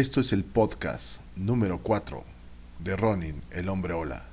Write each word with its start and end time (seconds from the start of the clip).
Esto 0.00 0.22
es 0.22 0.32
el 0.32 0.44
podcast 0.44 1.20
número 1.36 1.82
4 1.82 2.24
de 2.78 2.96
Ronin, 2.96 3.42
el 3.50 3.68
hombre 3.68 3.92
ola, 3.92 4.24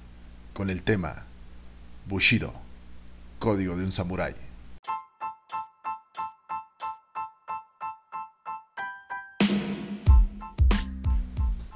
con 0.53 0.69
el 0.69 0.81
tema 0.81 1.25
Bushido, 2.07 2.53
código 3.37 3.75
de 3.75 3.83
un 3.83 3.91
samurái. 3.91 4.33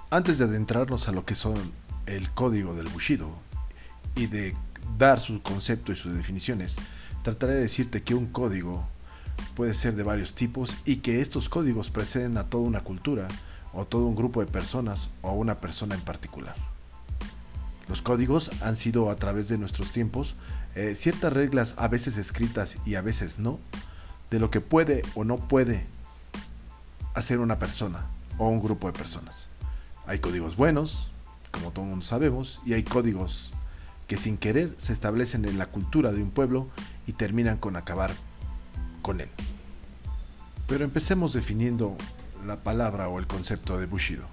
Antes 0.09 0.37
de 0.37 0.45
adentrarnos 0.45 1.09
a 1.09 1.11
lo 1.11 1.25
que 1.25 1.35
son 1.35 1.57
el 2.05 2.29
código 2.29 2.73
del 2.73 2.87
Bushido 2.87 3.29
y 4.15 4.27
de 4.27 4.55
dar 4.97 5.19
su 5.19 5.41
concepto 5.41 5.91
y 5.91 5.97
sus 5.97 6.13
definiciones, 6.13 6.77
trataré 7.23 7.55
de 7.55 7.59
decirte 7.63 8.03
que 8.03 8.15
un 8.15 8.27
código 8.27 8.87
puede 9.53 9.73
ser 9.73 9.95
de 9.95 10.03
varios 10.03 10.33
tipos 10.33 10.77
y 10.85 10.97
que 10.97 11.19
estos 11.19 11.49
códigos 11.49 11.91
preceden 11.91 12.37
a 12.37 12.45
toda 12.45 12.63
una 12.63 12.85
cultura 12.85 13.27
o 13.73 13.85
todo 13.85 14.05
un 14.05 14.15
grupo 14.15 14.41
de 14.41 14.51
personas 14.51 15.09
o 15.21 15.31
una 15.31 15.59
persona 15.59 15.95
en 15.95 16.01
particular. 16.01 16.55
Los 17.87 18.01
códigos 18.01 18.51
han 18.61 18.77
sido 18.77 19.09
a 19.09 19.15
través 19.15 19.47
de 19.49 19.57
nuestros 19.57 19.91
tiempos 19.91 20.35
eh, 20.75 20.95
ciertas 20.95 21.33
reglas 21.33 21.75
a 21.77 21.87
veces 21.87 22.17
escritas 22.17 22.77
y 22.85 22.95
a 22.95 23.01
veces 23.01 23.39
no, 23.39 23.59
de 24.29 24.39
lo 24.39 24.49
que 24.49 24.61
puede 24.61 25.03
o 25.15 25.25
no 25.25 25.37
puede 25.37 25.85
hacer 27.13 27.39
una 27.39 27.59
persona 27.59 28.07
o 28.37 28.47
un 28.47 28.61
grupo 28.61 28.87
de 28.87 28.93
personas. 28.93 29.49
Hay 30.05 30.19
códigos 30.19 30.55
buenos, 30.55 31.11
como 31.51 31.71
todos 31.71 32.05
sabemos, 32.05 32.61
y 32.65 32.73
hay 32.73 32.83
códigos 32.83 33.51
que 34.07 34.17
sin 34.17 34.37
querer 34.37 34.73
se 34.77 34.93
establecen 34.93 35.45
en 35.45 35.57
la 35.57 35.67
cultura 35.67 36.11
de 36.11 36.23
un 36.23 36.31
pueblo 36.31 36.69
y 37.07 37.13
terminan 37.13 37.57
con 37.57 37.75
acabar 37.75 38.11
con 39.01 39.21
él. 39.21 39.29
Pero 40.67 40.85
empecemos 40.85 41.33
definiendo 41.33 41.97
la 42.45 42.63
palabra 42.63 43.07
o 43.07 43.19
el 43.19 43.27
concepto 43.27 43.77
de 43.77 43.85
Bushido. 43.85 44.25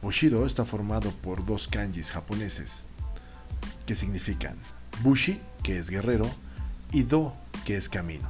Bushido 0.00 0.46
está 0.46 0.64
formado 0.64 1.10
por 1.10 1.44
dos 1.44 1.68
kanjis 1.68 2.10
japoneses 2.10 2.84
que 3.86 3.94
significan 3.94 4.56
Bushi, 5.02 5.40
que 5.62 5.78
es 5.78 5.90
guerrero, 5.90 6.30
y 6.90 7.02
Do, 7.02 7.34
que 7.64 7.76
es 7.76 7.88
camino. 7.88 8.28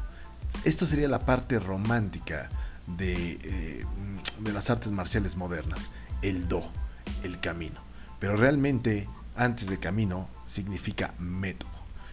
Esto 0.65 0.87
sería 0.87 1.09
la 1.09 1.27
parte 1.27 1.59
romántica 1.59 2.51
de, 2.87 3.39
eh, 3.43 3.87
de 4.41 4.53
las 4.53 4.71
artes 4.71 4.93
marciales 4.93 5.37
modernas, 5.37 5.91
el 6.23 6.49
Do, 6.49 6.63
el 7.23 7.39
camino. 7.39 7.81
Pero 8.21 8.37
realmente, 8.37 9.09
antes 9.35 9.69
de 9.69 9.79
camino, 9.79 10.29
significa 10.47 11.15
método. 11.19 11.71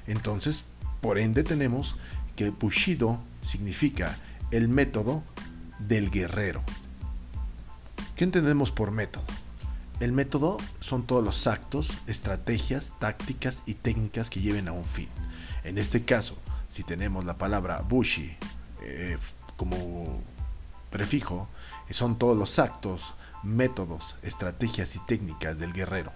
Entonces, 0.08 0.64
por 1.02 1.20
ende, 1.20 1.44
tenemos 1.44 1.96
que 2.36 2.50
Bushido 2.50 3.22
significa 3.42 4.18
el 4.52 4.70
método 4.70 5.24
del 5.80 6.10
guerrero. 6.10 6.64
¿Qué 8.20 8.26
entendemos 8.26 8.70
por 8.74 8.92
método? 8.92 9.24
El 10.02 10.12
método 10.12 10.58
son 10.82 11.08
todos 11.08 11.24
los 11.24 11.48
actos, 11.48 11.90
estrategias, 12.06 12.92
tácticas 13.00 13.64
y 13.66 13.76
técnicas 13.76 14.30
que 14.30 14.42
lleven 14.42 14.68
a 14.68 14.74
un 14.74 14.84
fin. 14.84 15.08
En 15.64 15.78
este 15.78 16.04
caso, 16.04 16.36
si 16.68 16.84
tenemos 16.84 17.24
la 17.24 17.38
palabra 17.38 17.80
bushi 17.80 18.36
eh, 18.84 19.18
como 19.56 20.22
prefijo, 20.90 21.48
son 21.92 22.18
todos 22.20 22.36
los 22.36 22.60
actos, 22.60 23.14
métodos, 23.42 24.18
estrategias 24.22 24.98
y 24.98 25.00
técnicas 25.06 25.58
del 25.60 25.72
guerrero. 25.72 26.12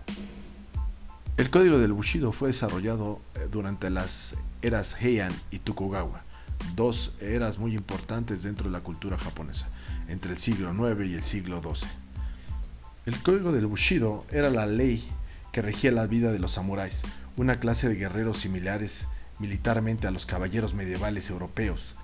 El 1.38 1.50
código 1.50 1.80
del 1.80 1.94
Bushido 1.94 2.34
fue 2.34 2.50
desarrollado 2.50 3.22
eh, 3.36 3.48
durante 3.50 3.90
las 3.90 4.36
eras 4.62 4.98
Heian 5.00 5.34
y 5.52 5.60
Tokugawa, 5.60 6.26
dos 6.76 7.16
eras 7.22 7.60
muy 7.60 7.74
importantes 7.74 8.44
dentro 8.44 8.66
de 8.66 8.74
la 8.74 8.82
cultura 8.82 9.18
japonesa 9.18 9.70
entre 10.08 10.32
el 10.32 10.38
siglo 10.38 10.72
IX 10.74 11.06
y 11.06 11.14
el 11.16 11.22
siglo 11.22 11.62
XII. 11.62 11.88
El 13.06 13.20
código 13.22 13.52
del 13.52 13.68
Bushido 13.68 14.26
era 14.32 14.50
la 14.50 14.66
ley 14.66 15.08
que 15.52 15.62
regía 15.62 15.92
la 15.92 16.08
vida 16.08 16.32
de 16.32 16.40
los 16.40 16.54
samuráis, 16.54 17.04
una 17.38 17.60
clase 17.60 17.90
de 17.90 17.96
guerreros 17.96 18.40
similares 18.40 19.08
militarmente 19.40 20.08
a 20.08 20.12
los 20.12 20.26
caballeros 20.26 20.74
medievales 20.74 21.30
europeos, 21.30 21.96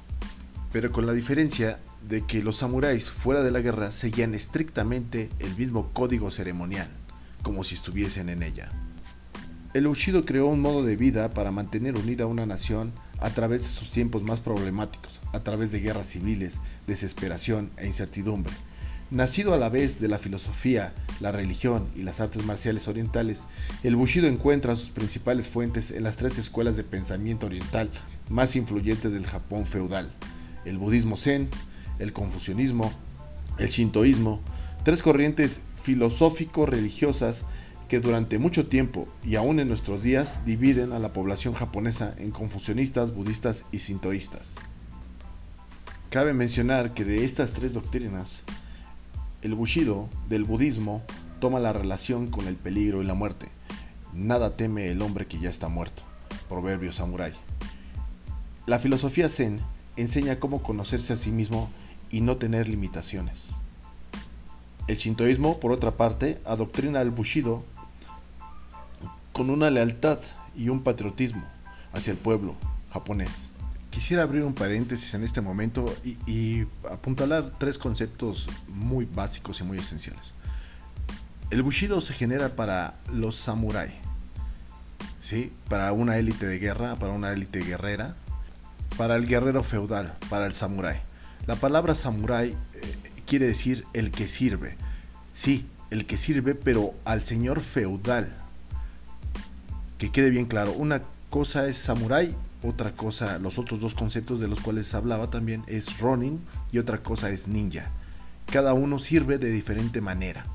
pero 0.71 0.91
con 0.91 1.05
la 1.05 1.13
diferencia 1.13 1.79
de 2.07 2.25
que 2.25 2.43
los 2.43 2.57
samuráis 2.57 3.11
fuera 3.11 3.41
de 3.41 3.51
la 3.51 3.61
guerra 3.61 3.91
seguían 3.91 4.35
estrictamente 4.35 5.29
el 5.39 5.55
mismo 5.55 5.91
código 5.93 6.31
ceremonial, 6.31 6.89
como 7.41 7.63
si 7.63 7.75
estuviesen 7.75 8.29
en 8.29 8.43
ella. 8.43 8.71
El 9.73 9.87
Bushido 9.87 10.25
creó 10.25 10.47
un 10.47 10.61
modo 10.61 10.83
de 10.83 10.95
vida 10.95 11.29
para 11.29 11.51
mantener 11.51 11.95
unida 11.95 12.25
una 12.25 12.45
nación 12.45 12.91
a 13.21 13.29
través 13.29 13.61
de 13.61 13.67
sus 13.67 13.91
tiempos 13.91 14.23
más 14.23 14.39
problemáticos, 14.39 15.19
a 15.33 15.39
través 15.39 15.71
de 15.71 15.79
guerras 15.79 16.07
civiles, 16.07 16.61
desesperación 16.87 17.71
e 17.77 17.85
incertidumbre. 17.85 18.53
Nacido 19.11 19.55
a 19.55 19.57
la 19.57 19.69
vez 19.69 19.99
de 19.99 20.07
la 20.07 20.19
filosofía, 20.19 20.93
la 21.19 21.31
religión 21.31 21.89
y 21.95 22.03
las 22.03 22.19
artes 22.19 22.45
marciales 22.45 22.87
orientales, 22.87 23.47
el 23.81 23.95
Bushido 23.95 24.27
encuentra 24.27 24.75
sus 24.75 24.91
principales 24.91 25.49
fuentes 25.49 25.89
en 25.89 26.03
las 26.03 26.17
tres 26.17 26.37
escuelas 26.37 26.77
de 26.77 26.83
pensamiento 26.83 27.47
oriental 27.47 27.89
más 28.29 28.55
influyentes 28.55 29.11
del 29.11 29.25
Japón 29.25 29.65
feudal, 29.65 30.11
el 30.63 30.77
budismo 30.77 31.17
zen, 31.17 31.49
el 31.97 32.13
confucianismo, 32.13 32.93
el 33.57 33.69
shintoísmo, 33.69 34.41
tres 34.83 35.01
corrientes 35.01 35.63
filosófico-religiosas 35.81 37.45
que 37.89 37.99
durante 37.99 38.37
mucho 38.37 38.67
tiempo 38.67 39.07
y 39.25 39.35
aún 39.35 39.59
en 39.59 39.67
nuestros 39.67 40.03
días 40.03 40.45
dividen 40.45 40.93
a 40.93 40.99
la 40.99 41.11
población 41.11 41.55
japonesa 41.55 42.13
en 42.19 42.29
confucionistas, 42.29 43.13
budistas 43.13 43.65
y 43.71 43.79
sintoístas. 43.79 44.55
Cabe 46.11 46.33
mencionar 46.33 46.93
que 46.93 47.03
de 47.03 47.25
estas 47.25 47.53
tres 47.53 47.73
doctrinas, 47.73 48.43
el 49.41 49.55
Bushido 49.55 50.07
del 50.29 50.43
budismo 50.43 51.01
toma 51.39 51.59
la 51.59 51.73
relación 51.73 52.29
con 52.29 52.47
el 52.47 52.57
peligro 52.57 53.01
y 53.01 53.07
la 53.07 53.15
muerte. 53.15 53.47
Nada 54.13 54.55
teme 54.55 54.91
el 54.91 55.01
hombre 55.01 55.25
que 55.25 55.39
ya 55.39 55.49
está 55.49 55.67
muerto. 55.67 56.03
Proverbio 56.47 56.91
samurái. 56.91 57.33
La 58.67 58.77
filosofía 58.77 59.29
zen 59.29 59.59
enseña 59.97 60.39
cómo 60.39 60.61
conocerse 60.61 61.13
a 61.13 61.17
sí 61.17 61.31
mismo 61.31 61.71
y 62.11 62.21
no 62.21 62.35
tener 62.35 62.69
limitaciones. 62.69 63.47
El 64.87 64.97
shintoísmo, 64.97 65.59
por 65.59 65.71
otra 65.71 65.97
parte, 65.97 66.39
adoctrina 66.45 66.99
al 66.99 67.09
Bushido 67.09 67.63
con 69.39 69.49
una 69.49 69.69
lealtad 69.69 70.19
y 70.53 70.67
un 70.67 70.83
patriotismo 70.83 71.47
hacia 71.93 72.11
el 72.11 72.17
pueblo 72.17 72.57
japonés. 72.91 73.51
Quisiera 73.89 74.23
abrir 74.23 74.43
un 74.43 74.53
paréntesis 74.53 75.13
en 75.13 75.23
este 75.23 75.39
momento 75.39 75.95
y, 76.03 76.65
apuntalar 76.91 77.49
tres 77.57 77.77
conceptos 77.77 78.49
muy 78.67 79.05
básicos 79.05 79.61
y 79.61 79.63
muy 79.63 79.77
esenciales. 79.77 80.33
El 81.51 81.63
Bushido 81.63 82.01
se 82.01 82.13
genera 82.13 82.57
para 82.57 82.95
los 83.13 83.37
samuráis, 83.37 83.93
¿sí? 85.21 85.53
para 85.69 85.93
una 85.93 86.17
élite 86.17 86.45
de 86.45 86.59
guerra, 86.59 86.97
para 86.97 87.13
una 87.13 87.31
élite 87.31 87.63
guerrera, 87.63 88.17
para 88.97 89.15
el 89.15 89.25
guerrero 89.25 89.63
feudal, 89.63 90.17
para 90.29 90.47
el 90.47 90.51
samurái. 90.51 90.99
La 91.47 91.55
palabra 91.55 91.95
samurái 91.95 92.49
eh, 92.49 92.95
quiere 93.25 93.47
decir 93.47 93.85
el 93.93 94.11
que 94.11 94.27
sirve. 94.27 94.75
Sí, 95.33 95.65
el 95.91 96.05
que 96.05 96.17
sirve, 96.17 96.55
pero 96.55 96.93
al 97.05 97.21
señor 97.21 97.61
feudal, 97.61 98.35
que 99.99 100.11
quede 100.11 100.31
bien 100.31 100.45
claro, 100.45 100.71
una 100.71 101.03
cosa 101.29 101.67
es 101.67 101.77
samurai, 101.77 102.35
otra 102.63 102.93
cosa, 102.93 103.37
los 103.37 103.59
otros 103.59 103.81
dos 103.81 103.93
conceptos 103.93 104.39
de 104.39 104.47
los 104.47 104.61
cuales 104.61 104.95
hablaba 104.95 105.29
también 105.29 105.63
es 105.67 105.99
ronin 105.99 106.41
y 106.71 106.79
otra 106.79 107.03
cosa 107.03 107.29
es 107.29 107.49
ninja. 107.49 107.91
Cada 108.47 108.73
uno 108.73 108.97
sirve 108.97 109.37
de 109.37 109.51
diferente 109.51 110.01
manera. 110.01 110.45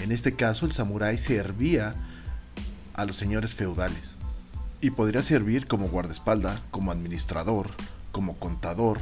En 0.00 0.12
este 0.12 0.36
caso 0.36 0.66
el 0.66 0.72
samurái 0.72 1.18
servía 1.18 1.96
a 2.94 3.04
los 3.04 3.16
señores 3.16 3.56
feudales 3.56 4.14
y 4.80 4.90
podría 4.90 5.22
servir 5.22 5.66
como 5.66 5.88
guardaespalda, 5.88 6.60
como 6.70 6.92
administrador, 6.92 7.70
como 8.12 8.36
contador, 8.36 9.00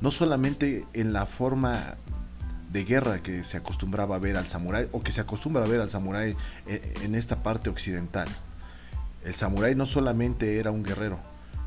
no 0.00 0.10
solamente 0.10 0.84
en 0.94 1.12
la 1.12 1.26
forma 1.26 1.96
de 2.72 2.84
guerra 2.84 3.22
que 3.22 3.44
se 3.44 3.56
acostumbraba 3.56 4.16
a 4.16 4.18
ver 4.18 4.36
al 4.36 4.48
samurái 4.48 4.88
o 4.90 5.02
que 5.02 5.12
se 5.12 5.20
acostumbra 5.20 5.64
a 5.64 5.68
ver 5.68 5.80
al 5.80 5.90
samurái 5.90 6.36
eh, 6.66 6.94
en 7.02 7.14
esta 7.14 7.44
parte 7.44 7.70
occidental. 7.70 8.28
El 9.24 9.34
samurái 9.34 9.74
no 9.74 9.86
solamente 9.86 10.58
era 10.58 10.70
un 10.70 10.82
guerrero, 10.82 11.20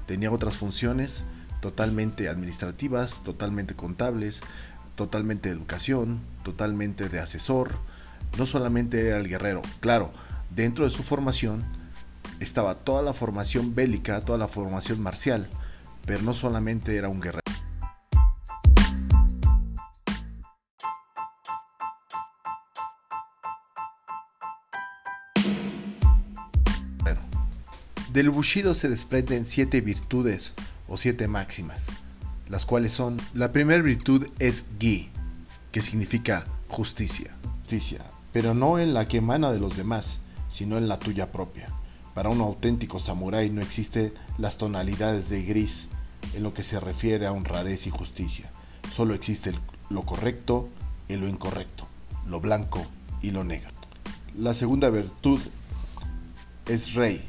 tenía 0.08 0.32
otras 0.32 0.58
funciones 0.58 1.24
totalmente 1.62 2.28
administrativas, 2.28 3.24
totalmente 3.24 3.76
contables, 3.76 4.42
totalmente 4.96 5.50
de 5.50 5.56
educación, 5.56 6.20
totalmente 6.44 7.10
de 7.10 7.20
asesor. 7.20 7.78
No 8.38 8.46
solamente 8.46 9.08
era 9.08 9.18
el 9.18 9.28
guerrero, 9.28 9.62
claro, 9.80 10.12
dentro 10.50 10.86
de 10.86 10.92
su 10.92 11.04
formación 11.04 11.64
estaba 12.40 12.76
toda 12.76 13.02
la 13.02 13.14
formación 13.14 13.76
bélica, 13.76 14.26
toda 14.26 14.38
la 14.38 14.48
formación 14.48 15.00
marcial, 15.00 15.48
pero 16.06 16.22
no 16.24 16.34
solamente 16.34 16.98
era 16.98 17.10
un 17.10 17.22
guerrero. 17.22 17.53
Del 28.14 28.30
Bushido 28.30 28.76
se 28.76 28.90
desprenden 28.90 29.44
siete 29.44 29.82
virtudes 29.82 30.54
o 30.88 30.98
siete 30.98 31.28
máximas, 31.28 31.88
las 32.48 32.64
cuales 32.64 32.92
son, 32.92 33.20
la 33.34 33.52
primera 33.52 33.82
virtud 33.82 34.28
es 34.38 34.66
Gi, 34.80 35.10
que 35.72 35.82
significa 35.82 36.46
justicia. 36.68 37.36
Justicia, 37.62 38.02
pero 38.32 38.54
no 38.54 38.78
en 38.78 38.94
la 38.94 39.08
que 39.08 39.18
emana 39.18 39.52
de 39.52 39.60
los 39.60 39.76
demás, 39.76 40.20
sino 40.48 40.78
en 40.78 40.88
la 40.88 41.00
tuya 41.00 41.32
propia. 41.32 41.70
Para 42.14 42.30
un 42.30 42.40
auténtico 42.42 43.00
samurái 43.00 43.50
no 43.50 43.64
existen 43.64 44.14
las 44.38 44.60
tonalidades 44.60 45.30
de 45.30 45.42
gris 45.42 45.88
en 46.36 46.44
lo 46.44 46.54
que 46.54 46.62
se 46.62 46.80
refiere 46.80 47.26
a 47.26 47.32
honradez 47.32 47.88
y 47.88 47.90
justicia. 47.90 48.52
Solo 48.92 49.16
existe 49.16 49.54
lo 49.90 50.04
correcto 50.04 50.70
y 51.08 51.16
lo 51.16 51.28
incorrecto, 51.28 51.88
lo 52.28 52.40
blanco 52.40 52.86
y 53.24 53.32
lo 53.32 53.44
negro. 53.44 53.72
La 54.38 54.54
segunda 54.54 54.92
virtud 54.92 55.42
es 56.68 56.94
rey, 56.94 57.28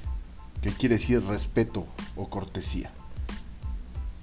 que 0.65 0.73
quiere 0.73 0.95
decir 0.95 1.23
respeto 1.23 1.85
o 2.17 2.31
cortesía. 2.31 2.91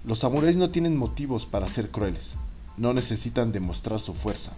Los 0.03 0.17
samuráis 0.17 0.55
no 0.55 0.71
tienen 0.71 0.97
motivos 0.97 1.45
para 1.45 1.69
ser 1.69 1.91
crueles, 1.91 2.33
no 2.77 2.95
necesitan 2.95 3.51
demostrar 3.51 3.99
su 3.99 4.15
fuerza. 4.15 4.53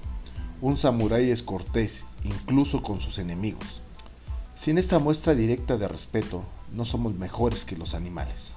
Un 0.62 0.78
samurái 0.78 1.30
es 1.30 1.44
cortés, 1.44 2.06
incluso 2.24 2.82
con 2.82 3.02
sus 3.02 3.18
enemigos. 3.18 3.82
Sin 4.56 4.78
esta 4.78 4.98
muestra 4.98 5.36
directa 5.36 5.76
de 5.76 5.90
respeto, 5.90 6.46
no 6.72 6.86
somos 6.86 7.16
mejores 7.16 7.66
que 7.66 7.76
los 7.76 7.96
animales. 7.96 8.54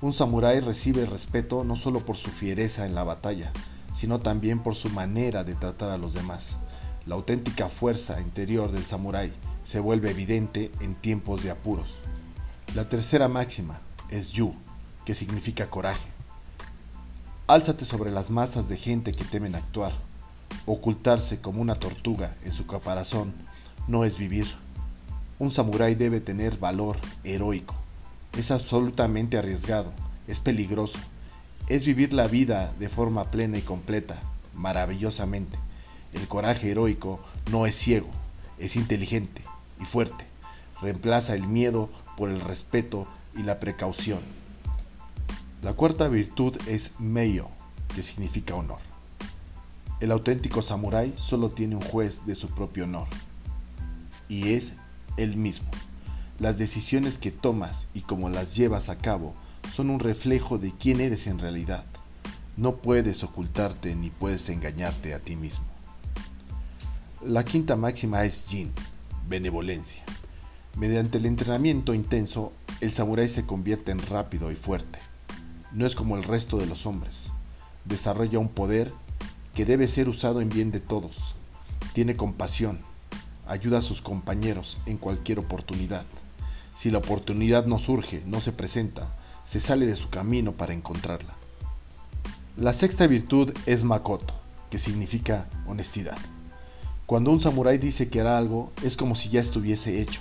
Un 0.00 0.14
samurái 0.14 0.60
recibe 0.60 1.04
respeto 1.04 1.64
no 1.64 1.76
solo 1.76 2.06
por 2.06 2.16
su 2.16 2.30
fiereza 2.30 2.86
en 2.86 2.94
la 2.94 3.04
batalla, 3.04 3.52
sino 3.92 4.20
también 4.20 4.60
por 4.60 4.74
su 4.74 4.88
manera 4.88 5.44
de 5.44 5.54
tratar 5.54 5.90
a 5.90 5.98
los 5.98 6.14
demás. 6.14 6.56
La 7.04 7.14
auténtica 7.14 7.68
fuerza 7.68 8.22
interior 8.22 8.72
del 8.72 8.86
samurái 8.86 9.34
se 9.64 9.80
vuelve 9.80 10.12
evidente 10.12 10.70
en 10.80 10.94
tiempos 10.94 11.42
de 11.42 11.50
apuros. 11.50 11.94
La 12.74 12.88
tercera 12.88 13.28
máxima 13.28 13.78
es 14.10 14.32
yu, 14.32 14.52
que 15.04 15.14
significa 15.14 15.70
coraje. 15.70 16.08
Álzate 17.46 17.84
sobre 17.84 18.10
las 18.10 18.30
masas 18.30 18.68
de 18.68 18.76
gente 18.76 19.12
que 19.12 19.22
temen 19.24 19.54
actuar. 19.54 19.92
Ocultarse 20.66 21.40
como 21.40 21.62
una 21.62 21.76
tortuga 21.76 22.34
en 22.42 22.50
su 22.50 22.66
caparazón 22.66 23.32
no 23.86 24.04
es 24.04 24.18
vivir. 24.18 24.48
Un 25.38 25.52
samurái 25.52 25.94
debe 25.94 26.20
tener 26.20 26.58
valor 26.58 26.96
heroico. 27.22 27.76
Es 28.36 28.50
absolutamente 28.50 29.38
arriesgado, 29.38 29.92
es 30.26 30.40
peligroso. 30.40 30.98
Es 31.68 31.86
vivir 31.86 32.12
la 32.12 32.26
vida 32.26 32.74
de 32.80 32.88
forma 32.88 33.30
plena 33.30 33.56
y 33.56 33.62
completa, 33.62 34.20
maravillosamente. 34.52 35.60
El 36.12 36.26
coraje 36.26 36.72
heroico 36.72 37.20
no 37.52 37.66
es 37.66 37.76
ciego, 37.76 38.10
es 38.58 38.74
inteligente 38.74 39.42
y 39.80 39.84
fuerte. 39.84 40.33
Reemplaza 40.84 41.34
el 41.34 41.48
miedo 41.48 41.88
por 42.14 42.28
el 42.28 42.42
respeto 42.42 43.06
y 43.34 43.42
la 43.42 43.58
precaución. 43.58 44.20
La 45.62 45.72
cuarta 45.72 46.08
virtud 46.08 46.54
es 46.66 46.92
Meio, 46.98 47.48
que 47.94 48.02
significa 48.02 48.54
honor. 48.54 48.80
El 50.00 50.12
auténtico 50.12 50.60
samurái 50.60 51.14
solo 51.16 51.48
tiene 51.48 51.76
un 51.76 51.80
juez 51.80 52.26
de 52.26 52.34
su 52.34 52.50
propio 52.50 52.84
honor, 52.84 53.08
y 54.28 54.52
es 54.52 54.74
el 55.16 55.38
mismo. 55.38 55.70
Las 56.38 56.58
decisiones 56.58 57.16
que 57.16 57.30
tomas 57.30 57.88
y 57.94 58.02
cómo 58.02 58.28
las 58.28 58.54
llevas 58.54 58.90
a 58.90 58.98
cabo 58.98 59.34
son 59.72 59.88
un 59.88 60.00
reflejo 60.00 60.58
de 60.58 60.72
quién 60.72 61.00
eres 61.00 61.26
en 61.28 61.38
realidad. 61.38 61.86
No 62.58 62.76
puedes 62.76 63.24
ocultarte 63.24 63.96
ni 63.96 64.10
puedes 64.10 64.50
engañarte 64.50 65.14
a 65.14 65.20
ti 65.20 65.34
mismo. 65.34 65.64
La 67.24 67.42
quinta 67.42 67.74
máxima 67.74 68.26
es 68.26 68.44
Jin, 68.46 68.70
benevolencia. 69.26 70.04
Mediante 70.76 71.18
el 71.18 71.26
entrenamiento 71.26 71.94
intenso, 71.94 72.52
el 72.80 72.90
samurái 72.90 73.28
se 73.28 73.46
convierte 73.46 73.92
en 73.92 74.04
rápido 74.04 74.50
y 74.50 74.56
fuerte. 74.56 74.98
No 75.70 75.86
es 75.86 75.94
como 75.94 76.16
el 76.16 76.24
resto 76.24 76.58
de 76.58 76.66
los 76.66 76.84
hombres. 76.84 77.30
Desarrolla 77.84 78.40
un 78.40 78.48
poder 78.48 78.92
que 79.54 79.64
debe 79.64 79.86
ser 79.86 80.08
usado 80.08 80.40
en 80.40 80.48
bien 80.48 80.72
de 80.72 80.80
todos. 80.80 81.36
Tiene 81.92 82.16
compasión, 82.16 82.80
ayuda 83.46 83.78
a 83.78 83.82
sus 83.82 84.02
compañeros 84.02 84.78
en 84.86 84.98
cualquier 84.98 85.38
oportunidad. 85.38 86.06
Si 86.74 86.90
la 86.90 86.98
oportunidad 86.98 87.66
no 87.66 87.78
surge, 87.78 88.24
no 88.26 88.40
se 88.40 88.50
presenta, 88.50 89.14
se 89.44 89.60
sale 89.60 89.86
de 89.86 89.94
su 89.94 90.10
camino 90.10 90.52
para 90.52 90.74
encontrarla. 90.74 91.34
La 92.56 92.72
sexta 92.72 93.06
virtud 93.06 93.52
es 93.66 93.84
Makoto, 93.84 94.34
que 94.70 94.78
significa 94.78 95.46
honestidad. 95.68 96.18
Cuando 97.06 97.30
un 97.30 97.40
samurái 97.40 97.78
dice 97.78 98.08
que 98.08 98.20
hará 98.20 98.38
algo, 98.38 98.72
es 98.82 98.96
como 98.96 99.14
si 99.14 99.28
ya 99.28 99.40
estuviese 99.40 100.00
hecho. 100.00 100.20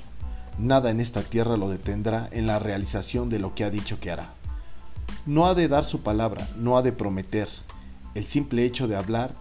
Nada 0.60 0.92
en 0.92 1.00
esta 1.00 1.24
tierra 1.24 1.58
lo 1.58 1.68
detendrá 1.68 2.30
en 2.32 2.46
la 2.46 2.60
realización 2.60 3.30
de 3.30 3.40
lo 3.40 3.56
que 3.56 3.64
ha 3.64 3.72
dicho 3.72 4.00
que 4.00 4.12
hará. 4.12 4.36
No 5.26 5.48
ha 5.48 5.56
de 5.56 5.68
dar 5.68 5.84
su 5.84 6.02
palabra, 6.02 6.48
no 6.56 6.78
ha 6.78 6.84
de 6.84 6.92
prometer. 6.92 7.50
El 8.14 8.24
simple 8.24 8.64
hecho 8.64 8.88
de 8.88 8.96
hablar 8.96 9.34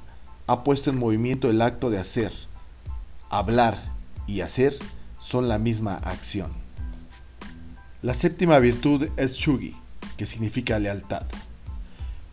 ha 0.47 0.65
puesto 0.65 0.89
en 0.89 0.99
movimiento 0.99 1.51
el 1.51 1.61
acto 1.61 1.91
de 1.91 1.99
hacer, 1.99 2.33
hablar 3.29 3.77
y 4.27 4.41
hacer 4.41 4.75
son 5.19 5.49
la 5.49 5.59
misma 5.59 5.97
acción. 5.97 6.51
La 8.01 8.15
séptima 8.15 8.59
virtud 8.59 9.09
es 9.19 9.35
Shugi, 9.35 9.77
que 10.17 10.25
significa 10.25 10.79
lealtad. 10.79 11.27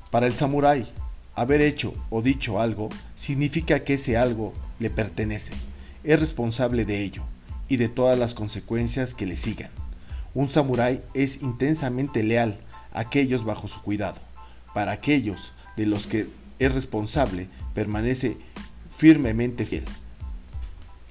Para 0.09 0.25
el 0.25 0.33
samurái, 0.33 0.87
haber 1.35 1.61
hecho 1.61 1.93
o 2.09 2.21
dicho 2.21 2.61
algo 2.61 2.89
significa 3.15 3.83
que 3.83 3.95
ese 3.95 4.17
algo 4.17 4.53
le 4.79 4.89
pertenece, 4.89 5.53
es 6.03 6.19
responsable 6.19 6.85
de 6.85 7.03
ello 7.03 7.25
y 7.69 7.77
de 7.77 7.87
todas 7.87 8.19
las 8.19 8.33
consecuencias 8.33 9.13
que 9.13 9.25
le 9.25 9.37
sigan. 9.37 9.71
Un 10.33 10.49
samurái 10.49 11.01
es 11.13 11.41
intensamente 11.41 12.23
leal 12.23 12.59
a 12.91 13.01
aquellos 13.01 13.45
bajo 13.45 13.67
su 13.67 13.81
cuidado. 13.81 14.19
Para 14.73 14.91
aquellos 14.91 15.53
de 15.77 15.85
los 15.85 16.07
que 16.07 16.27
es 16.59 16.73
responsable, 16.73 17.47
permanece 17.73 18.37
firmemente 18.89 19.65
fiel. 19.65 19.85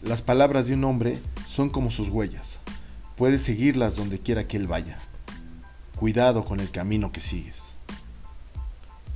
Las 0.03 0.23
palabras 0.23 0.67
de 0.67 0.75
un 0.75 0.85
hombre 0.85 1.19
son 1.47 1.71
como 1.71 1.91
sus 1.91 2.09
huellas. 2.09 2.61
Puedes 3.17 3.43
seguirlas 3.43 3.97
donde 3.97 4.21
quiera 4.21 4.47
que 4.47 4.57
él 4.57 4.67
vaya. 4.67 4.99
Cuidado 5.97 6.45
con 6.45 6.61
el 6.61 6.71
camino 6.71 7.11
que 7.11 7.21
sigues. 7.21 7.75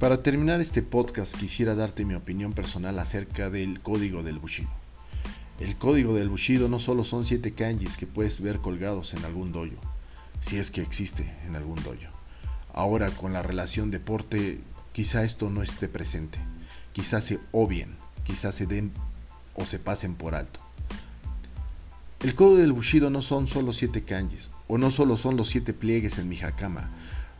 Para 0.00 0.24
terminar 0.24 0.60
este 0.60 0.82
podcast 0.82 1.36
quisiera 1.36 1.76
darte 1.76 2.04
mi 2.04 2.14
opinión 2.14 2.52
personal 2.52 2.98
acerca 2.98 3.50
del 3.50 3.80
código 3.80 4.24
del 4.24 4.40
Bushido. 4.40 4.81
El 5.62 5.76
código 5.76 6.12
del 6.14 6.28
Bushido 6.28 6.68
no 6.68 6.80
solo 6.80 7.04
son 7.04 7.24
siete 7.24 7.52
kanjis 7.52 7.96
que 7.96 8.08
puedes 8.08 8.40
ver 8.40 8.58
colgados 8.58 9.14
en 9.14 9.24
algún 9.24 9.52
dojo, 9.52 9.80
si 10.40 10.58
es 10.58 10.72
que 10.72 10.82
existe 10.82 11.32
en 11.46 11.54
algún 11.54 11.80
dojo. 11.84 12.12
Ahora 12.74 13.12
con 13.12 13.32
la 13.32 13.44
relación 13.44 13.92
deporte, 13.92 14.60
quizá 14.90 15.22
esto 15.22 15.50
no 15.50 15.62
esté 15.62 15.88
presente, 15.88 16.40
quizá 16.92 17.20
se 17.20 17.38
obvien, 17.52 17.94
quizá 18.24 18.50
se 18.50 18.66
den 18.66 18.90
o 19.54 19.64
se 19.64 19.78
pasen 19.78 20.16
por 20.16 20.34
alto. 20.34 20.58
El 22.18 22.34
código 22.34 22.56
del 22.56 22.72
Bushido 22.72 23.08
no 23.08 23.22
son 23.22 23.46
solo 23.46 23.72
siete 23.72 24.02
kanjis, 24.02 24.48
o 24.66 24.78
no 24.78 24.90
solo 24.90 25.16
son 25.16 25.36
los 25.36 25.48
siete 25.48 25.72
pliegues 25.72 26.18
en 26.18 26.28
mi 26.28 26.40
hakama, 26.40 26.90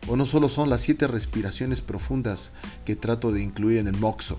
o 0.06 0.14
no 0.14 0.26
solo 0.26 0.48
son 0.48 0.70
las 0.70 0.82
siete 0.82 1.08
respiraciones 1.08 1.82
profundas 1.82 2.52
que 2.84 2.94
trato 2.94 3.32
de 3.32 3.42
incluir 3.42 3.78
en 3.78 3.88
el 3.88 3.98
moxo. 3.98 4.38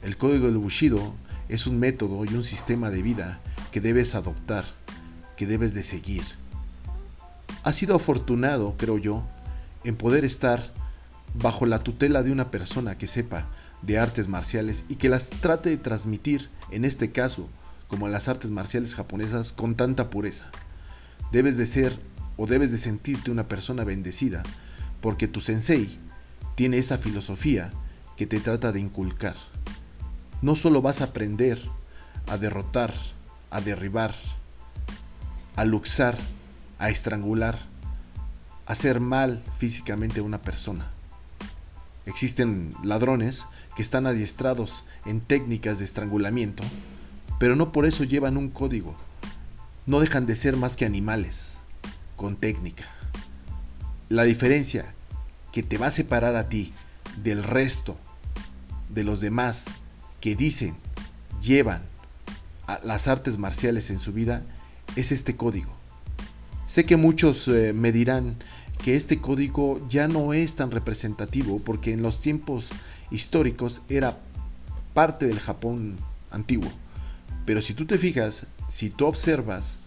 El 0.00 0.16
código 0.16 0.46
del 0.46 0.56
Bushido 0.56 1.12
es 1.48 1.66
un 1.66 1.78
método 1.78 2.24
y 2.24 2.34
un 2.34 2.44
sistema 2.44 2.90
de 2.90 3.02
vida 3.02 3.40
que 3.70 3.80
debes 3.80 4.14
adoptar, 4.14 4.64
que 5.36 5.46
debes 5.46 5.74
de 5.74 5.82
seguir. 5.82 6.24
Has 7.62 7.76
sido 7.76 7.96
afortunado, 7.96 8.74
creo 8.76 8.98
yo, 8.98 9.24
en 9.84 9.96
poder 9.96 10.24
estar 10.24 10.72
bajo 11.34 11.66
la 11.66 11.78
tutela 11.80 12.22
de 12.22 12.32
una 12.32 12.50
persona 12.50 12.96
que 12.96 13.06
sepa 13.06 13.48
de 13.82 13.98
artes 13.98 14.28
marciales 14.28 14.84
y 14.88 14.96
que 14.96 15.08
las 15.08 15.30
trate 15.30 15.70
de 15.70 15.76
transmitir, 15.76 16.48
en 16.70 16.84
este 16.84 17.12
caso, 17.12 17.48
como 17.88 18.08
las 18.08 18.28
artes 18.28 18.50
marciales 18.50 18.94
japonesas 18.94 19.52
con 19.52 19.74
tanta 19.74 20.10
pureza. 20.10 20.50
Debes 21.32 21.56
de 21.56 21.66
ser 21.66 21.98
o 22.36 22.46
debes 22.46 22.70
de 22.70 22.78
sentirte 22.78 23.30
una 23.30 23.48
persona 23.48 23.84
bendecida 23.84 24.42
porque 25.00 25.28
tu 25.28 25.40
sensei 25.40 25.98
tiene 26.54 26.78
esa 26.78 26.98
filosofía 26.98 27.70
que 28.16 28.26
te 28.26 28.40
trata 28.40 28.72
de 28.72 28.80
inculcar. 28.80 29.36
No 30.42 30.56
solo 30.56 30.82
vas 30.82 31.00
a 31.00 31.04
aprender 31.04 31.58
a 32.26 32.36
derrotar, 32.36 32.92
a 33.50 33.60
derribar, 33.60 34.14
a 35.56 35.64
luxar, 35.64 36.16
a 36.78 36.90
estrangular, 36.90 37.58
a 38.66 38.72
hacer 38.72 39.00
mal 39.00 39.42
físicamente 39.56 40.20
a 40.20 40.24
una 40.24 40.42
persona. 40.42 40.90
Existen 42.06 42.74
ladrones 42.82 43.46
que 43.76 43.82
están 43.82 44.06
adiestrados 44.06 44.84
en 45.06 45.20
técnicas 45.20 45.78
de 45.78 45.84
estrangulamiento 45.84 46.64
pero 47.38 47.56
no 47.56 47.72
por 47.72 47.86
eso 47.86 48.04
llevan 48.04 48.36
un 48.36 48.48
código. 48.48 48.94
No 49.86 50.00
dejan 50.00 50.26
de 50.26 50.36
ser 50.36 50.56
más 50.56 50.76
que 50.76 50.86
animales, 50.86 51.58
con 52.16 52.36
técnica. 52.36 52.84
La 54.08 54.24
diferencia 54.24 54.94
que 55.52 55.62
te 55.62 55.78
va 55.78 55.88
a 55.88 55.92
separar 55.92 56.36
a 56.36 56.48
ti 56.48 56.72
del 57.22 57.42
resto 57.42 57.96
de 58.88 59.04
los 59.04 59.20
demás 59.20 59.66
que 60.24 60.34
dicen, 60.34 60.74
llevan 61.42 61.82
a 62.66 62.80
las 62.82 63.08
artes 63.08 63.36
marciales 63.36 63.90
en 63.90 64.00
su 64.00 64.14
vida, 64.14 64.42
es 64.96 65.12
este 65.12 65.36
código. 65.36 65.70
Sé 66.64 66.86
que 66.86 66.96
muchos 66.96 67.46
eh, 67.46 67.74
me 67.74 67.92
dirán 67.92 68.36
que 68.82 68.96
este 68.96 69.20
código 69.20 69.86
ya 69.86 70.08
no 70.08 70.32
es 70.32 70.54
tan 70.54 70.70
representativo 70.70 71.58
porque 71.58 71.92
en 71.92 72.00
los 72.00 72.22
tiempos 72.22 72.70
históricos 73.10 73.82
era 73.90 74.18
parte 74.94 75.26
del 75.26 75.40
Japón 75.40 75.98
antiguo. 76.30 76.72
Pero 77.44 77.60
si 77.60 77.74
tú 77.74 77.84
te 77.84 77.98
fijas, 77.98 78.46
si 78.66 78.88
tú 78.88 79.04
observas, 79.04 79.80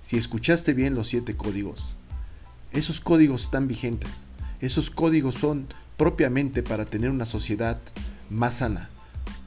si 0.00 0.16
escuchaste 0.16 0.72
bien 0.72 0.94
los 0.94 1.08
siete 1.08 1.36
códigos, 1.36 1.94
esos 2.72 3.02
códigos 3.02 3.42
están 3.42 3.68
vigentes. 3.68 4.28
Esos 4.60 4.88
códigos 4.88 5.34
son 5.34 5.66
propiamente 5.98 6.62
para 6.62 6.86
tener 6.86 7.10
una 7.10 7.26
sociedad 7.26 7.78
más 8.30 8.54
sana. 8.54 8.88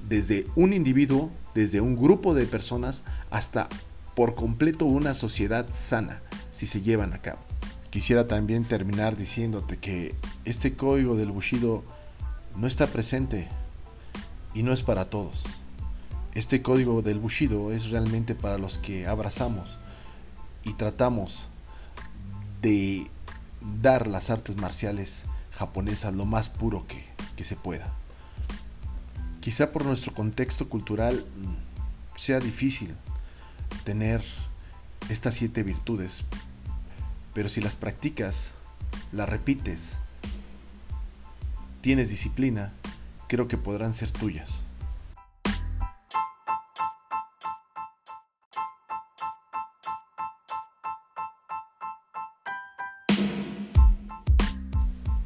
Desde 0.07 0.47
un 0.55 0.73
individuo, 0.73 1.31
desde 1.53 1.81
un 1.81 1.95
grupo 1.95 2.33
de 2.33 2.45
personas, 2.45 3.03
hasta 3.29 3.67
por 4.15 4.35
completo 4.35 4.85
una 4.85 5.13
sociedad 5.13 5.67
sana, 5.71 6.21
si 6.51 6.65
se 6.65 6.81
llevan 6.81 7.13
a 7.13 7.21
cabo. 7.21 7.39
Quisiera 7.89 8.25
también 8.25 8.65
terminar 8.65 9.15
diciéndote 9.17 9.77
que 9.77 10.15
este 10.45 10.73
código 10.73 11.15
del 11.15 11.31
Bushido 11.31 11.83
no 12.55 12.67
está 12.67 12.87
presente 12.87 13.47
y 14.53 14.63
no 14.63 14.73
es 14.73 14.81
para 14.81 15.05
todos. 15.05 15.45
Este 16.33 16.61
código 16.61 17.01
del 17.01 17.19
Bushido 17.19 17.71
es 17.71 17.89
realmente 17.89 18.35
para 18.35 18.57
los 18.57 18.77
que 18.77 19.07
abrazamos 19.07 19.79
y 20.63 20.73
tratamos 20.73 21.49
de 22.61 23.07
dar 23.81 24.07
las 24.07 24.29
artes 24.29 24.57
marciales 24.57 25.25
japonesas 25.51 26.13
lo 26.13 26.25
más 26.25 26.49
puro 26.49 26.85
que, 26.87 27.03
que 27.35 27.43
se 27.43 27.55
pueda. 27.55 27.91
Quizá 29.47 29.71
por 29.71 29.85
nuestro 29.85 30.13
contexto 30.13 30.67
cultural 30.67 31.25
mm, 31.37 32.17
sea 32.19 32.41
difícil 32.41 32.93
tener 33.85 34.21
estas 35.07 35.35
siete 35.35 35.63
virtudes, 35.63 36.25
pero 37.33 37.47
si 37.47 37.61
las 37.61 37.77
practicas, 37.77 38.51
las 39.13 39.29
repites, 39.29 39.99
tienes 41.79 42.09
disciplina, 42.09 42.73
creo 43.29 43.47
que 43.47 43.55
podrán 43.57 43.93
ser 43.93 44.11
tuyas. 44.11 44.59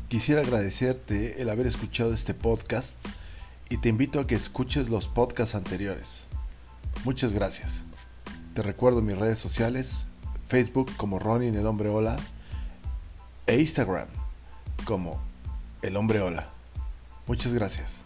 Quisiera 0.09 0.41
agradecerte 0.41 1.41
el 1.41 1.49
haber 1.49 1.65
escuchado 1.65 2.13
este 2.13 2.35
podcast 2.35 3.03
y 3.71 3.77
te 3.77 3.87
invito 3.87 4.19
a 4.19 4.27
que 4.27 4.35
escuches 4.35 4.89
los 4.89 5.07
podcasts 5.07 5.55
anteriores. 5.55 6.27
Muchas 7.05 7.31
gracias. 7.31 7.85
Te 8.53 8.61
recuerdo 8.61 9.01
mis 9.01 9.17
redes 9.17 9.39
sociales, 9.39 10.07
Facebook 10.45 10.91
como 10.97 11.19
Ronin 11.19 11.55
el 11.55 11.65
hombre 11.65 11.87
hola 11.87 12.17
e 13.47 13.57
Instagram 13.61 14.09
como 14.83 15.21
el 15.83 15.95
hombre 15.95 16.19
hola. 16.19 16.49
Muchas 17.27 17.53
gracias. 17.53 18.03